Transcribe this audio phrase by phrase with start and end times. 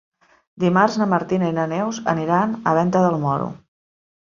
[0.63, 3.49] Dimarts na Martina i na Neus aniran a Venta del Moro.